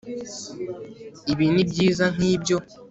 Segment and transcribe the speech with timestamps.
[1.31, 2.57] ibi nibyiza nkibyo